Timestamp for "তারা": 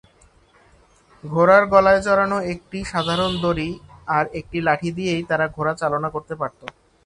5.29-5.45